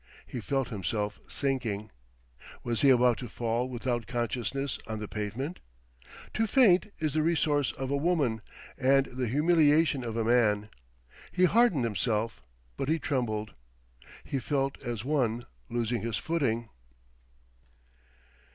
He 0.25 0.41
felt 0.41 0.69
himself 0.69 1.19
sinking. 1.27 1.91
Was 2.63 2.81
he 2.81 2.89
about 2.89 3.19
to 3.19 3.29
fall 3.29 3.69
without 3.69 4.07
consciousness 4.07 4.79
on 4.87 4.97
the 4.97 5.07
pavement? 5.07 5.59
To 6.33 6.47
faint 6.47 6.91
is 6.97 7.13
the 7.13 7.21
resource 7.21 7.71
of 7.73 7.91
a 7.91 7.95
woman, 7.95 8.41
and 8.79 9.05
the 9.05 9.27
humiliation 9.27 10.03
of 10.03 10.17
a 10.17 10.23
man. 10.23 10.71
He 11.31 11.43
hardened 11.45 11.83
himself, 11.83 12.41
but 12.77 12.89
he 12.89 12.97
trembled. 12.97 13.53
He 14.23 14.39
felt 14.39 14.81
as 14.81 15.05
one 15.05 15.45
losing 15.69 16.01
his 16.01 16.17
footing. 16.17 16.69